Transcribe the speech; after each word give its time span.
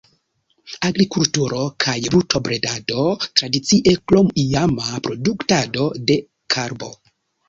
Agrikulturo 0.87 1.59
kaj 1.83 1.93
brutobredado 2.05 3.03
tradicie, 3.41 3.93
krom 4.13 4.31
iama 4.45 4.89
produktado 5.09 5.85
de 6.09 6.17
karbo. 6.57 6.91